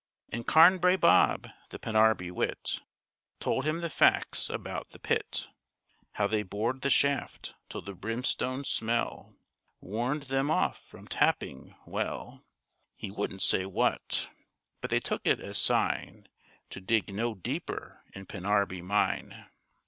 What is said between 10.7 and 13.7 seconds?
from tapping—well, He wouldn't say